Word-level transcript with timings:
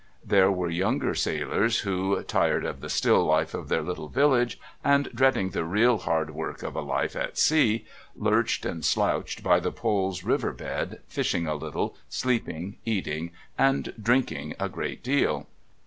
There 0.25 0.51
were 0.51 0.71
younger 0.71 1.13
sailors 1.13 1.81
who, 1.81 2.23
tired 2.23 2.65
of 2.65 2.81
the 2.81 2.89
still 2.89 3.23
life 3.23 3.53
of 3.53 3.69
their 3.69 3.83
little 3.83 4.07
villages 4.09 4.57
and 4.83 5.07
dreading 5.13 5.51
the 5.51 5.63
real 5.63 5.99
hard 5.99 6.31
work 6.31 6.63
of 6.63 6.75
a 6.75 6.81
life 6.81 7.15
at 7.15 7.37
sea, 7.37 7.85
lurched 8.15 8.65
and 8.65 8.83
slouched 8.83 9.43
by 9.43 9.59
the 9.59 9.71
Pol's 9.71 10.23
river 10.23 10.53
bed, 10.53 11.01
fishing 11.07 11.45
a 11.45 11.53
little, 11.53 11.95
sleeping, 12.09 12.77
eating 12.83 13.29
and 13.59 13.93
drinking 14.03 14.55
a 14.59 14.69
great 14.69 15.03
deal. 15.03 15.45